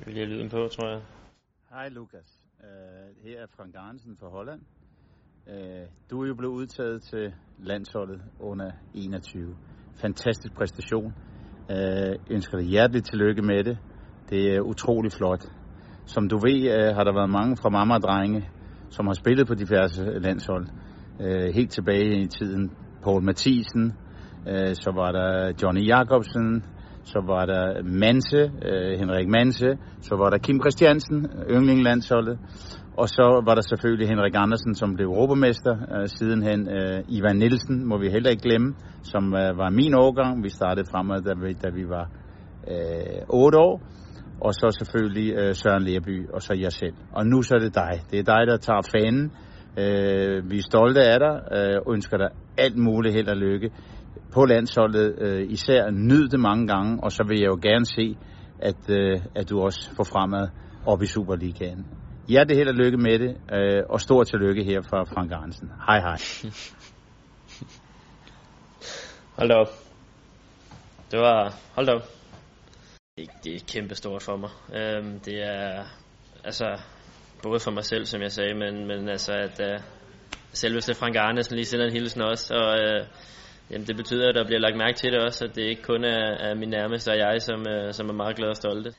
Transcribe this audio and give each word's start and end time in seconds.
Skal 0.00 0.12
vi 0.12 0.18
lige 0.18 0.26
have 0.26 0.36
lyden 0.36 0.50
på, 0.50 0.68
tror 0.68 0.88
jeg. 0.88 1.00
Hej 1.70 1.88
Lukas. 1.88 2.40
Uh, 2.60 3.24
her 3.24 3.40
er 3.40 3.46
Frank 3.56 3.74
Arnsen 3.78 4.16
fra 4.20 4.28
Holland. 4.28 4.60
Uh, 5.46 5.52
du 6.10 6.22
er 6.22 6.26
jo 6.28 6.34
blevet 6.34 6.52
udtaget 6.52 7.02
til 7.02 7.34
landsholdet 7.58 8.20
under 8.38 8.70
21. 8.94 9.56
Fantastisk 9.94 10.54
præstation. 10.54 11.14
Uh, 11.70 12.34
ønsker 12.34 12.58
dig 12.58 12.66
hjerteligt 12.66 13.06
tillykke 13.06 13.42
med 13.42 13.64
det. 13.64 13.78
Det 14.30 14.54
er 14.54 14.60
utrolig 14.60 15.12
flot. 15.12 15.44
Som 16.06 16.28
du 16.28 16.38
ved, 16.38 16.60
uh, 16.74 16.96
har 16.96 17.04
der 17.04 17.14
været 17.14 17.30
mange 17.30 17.56
fra 17.56 17.68
mamma 17.68 17.94
og 17.94 18.02
drenge, 18.02 18.50
som 18.90 19.06
har 19.06 19.14
spillet 19.14 19.46
på 19.46 19.54
diverse 19.54 20.04
landshold. 20.04 20.66
Uh, 21.20 21.54
helt 21.54 21.70
tilbage 21.70 22.20
i 22.20 22.26
tiden. 22.26 22.70
Paul 23.02 23.22
Mathisen, 23.22 23.84
uh, 24.46 24.72
så 24.72 24.92
var 24.94 25.12
der 25.12 25.52
Johnny 25.62 25.88
Jacobsen, 25.88 26.64
så 27.12 27.18
var 27.32 27.44
der 27.52 27.64
Manse, 28.02 28.42
øh, 28.68 28.92
Henrik 29.00 29.28
Manse, 29.36 29.70
så 30.00 30.14
var 30.20 30.28
der 30.30 30.38
Kim 30.38 30.58
Christiansen, 30.62 31.18
yndlinglandsholdet, 31.54 32.38
og 33.00 33.08
så 33.08 33.42
var 33.46 33.54
der 33.54 33.64
selvfølgelig 33.70 34.08
Henrik 34.08 34.34
Andersen, 34.44 34.74
som 34.74 34.94
blev 34.94 35.06
europamester 35.06 35.74
øh, 35.94 36.08
sidenhen. 36.08 36.60
Øh, 36.76 36.98
Ivan 37.08 37.36
Nielsen 37.36 37.76
må 37.88 37.98
vi 37.98 38.08
heller 38.10 38.30
ikke 38.30 38.42
glemme, 38.48 38.74
som 39.02 39.24
øh, 39.34 39.58
var 39.60 39.70
min 39.70 39.94
årgang. 39.94 40.44
Vi 40.44 40.48
startede 40.48 40.86
fremad, 40.92 41.22
da 41.22 41.32
vi, 41.42 41.52
da 41.64 41.68
vi 41.78 41.84
var 41.88 42.06
øh, 42.72 43.20
8 43.28 43.58
år. 43.58 43.82
Og 44.40 44.54
så 44.54 44.66
selvfølgelig 44.78 45.28
øh, 45.40 45.54
Søren 45.54 45.82
Lerby, 45.82 46.28
og 46.34 46.42
så 46.42 46.54
jeg 46.54 46.72
selv. 46.72 46.96
Og 47.12 47.26
nu 47.26 47.42
så 47.42 47.54
er 47.54 47.58
det 47.58 47.74
dig. 47.74 47.92
Det 48.10 48.18
er 48.18 48.26
dig, 48.34 48.42
der 48.50 48.56
tager 48.56 48.82
fanen. 48.94 49.24
Øh, 49.82 50.50
vi 50.50 50.58
er 50.58 50.66
stolte 50.72 51.00
af 51.12 51.18
dig 51.24 51.34
øh, 51.56 51.94
ønsker 51.94 52.16
dig 52.16 52.30
alt 52.60 52.76
muligt 52.76 53.14
held 53.14 53.28
og 53.28 53.36
lykke 53.36 53.70
på 54.32 54.44
landsholdet 54.44 55.14
øh, 55.18 55.50
især 55.50 55.90
nyd 55.90 56.28
det 56.28 56.40
mange 56.40 56.66
gange, 56.66 57.04
og 57.04 57.12
så 57.12 57.24
vil 57.28 57.38
jeg 57.38 57.46
jo 57.46 57.58
gerne 57.62 57.86
se, 57.86 58.16
at, 58.58 58.90
øh, 58.90 59.20
at 59.34 59.50
du 59.50 59.60
også 59.60 59.90
får 59.96 60.04
fremad 60.04 60.48
op 60.86 61.02
i 61.02 61.06
Superligaen. 61.06 61.86
Hjertelig 62.28 62.56
held 62.56 62.68
og 62.68 62.74
lykke 62.74 62.98
med 62.98 63.18
det, 63.18 63.36
øh, 63.52 63.82
og 63.88 64.00
stor 64.00 64.24
tillykke 64.24 64.64
her 64.64 64.82
fra 64.82 65.04
Frank 65.04 65.32
Arnsen. 65.32 65.70
Hej 65.86 66.00
hej. 66.00 66.16
Hold 69.38 69.50
op. 69.50 69.68
Det 71.10 71.18
var... 71.18 71.54
Hold 71.74 71.86
da 71.86 71.92
op. 71.92 72.02
Det, 73.18 73.28
det 73.44 73.54
er 73.54 73.60
kæmpe 73.72 73.94
stort 73.94 74.22
for 74.22 74.36
mig. 74.36 74.50
Øhm, 74.74 75.20
det 75.20 75.42
er... 75.42 75.84
Altså... 76.44 76.80
Både 77.42 77.60
for 77.60 77.70
mig 77.70 77.84
selv, 77.84 78.06
som 78.06 78.20
jeg 78.22 78.32
sagde, 78.32 78.54
men, 78.54 78.86
men 78.86 79.08
altså, 79.08 79.32
at 79.32 79.60
øh, 79.60 79.80
selveste 80.52 80.94
Frank 80.94 81.16
Arnesen 81.16 81.56
lige 81.56 81.64
sender 81.64 81.86
en 81.86 81.92
hilsen 81.92 82.22
også, 82.22 82.54
og 82.54 82.78
øh, 82.78 83.06
Jamen 83.70 83.86
det 83.86 83.96
betyder, 83.96 84.28
at 84.28 84.34
der 84.34 84.44
bliver 84.44 84.60
lagt 84.60 84.76
mærke 84.76 84.96
til 84.96 85.12
det 85.12 85.20
også, 85.20 85.44
at 85.44 85.54
det 85.54 85.62
ikke 85.62 85.82
kun 85.82 86.04
er, 86.04 86.36
er 86.46 86.54
min 86.54 86.68
nærmeste 86.68 87.10
og 87.10 87.18
jeg, 87.18 87.42
som, 87.42 87.68
øh, 87.68 87.92
som 87.92 88.08
er 88.08 88.12
meget 88.12 88.36
glad 88.36 88.48
og 88.48 88.56
stolte. 88.56 88.92